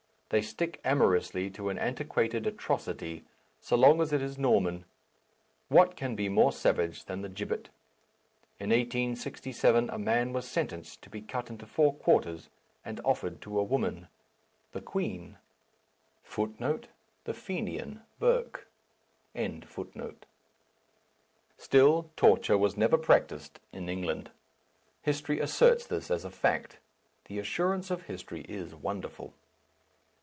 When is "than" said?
7.03-7.21